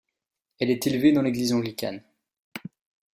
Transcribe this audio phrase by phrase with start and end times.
[0.59, 2.01] Elle est élevée dans l'Église anglicane.